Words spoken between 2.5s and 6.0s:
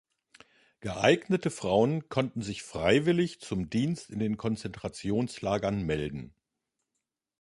freiwillig zum Dienst in den Konzentrationslagern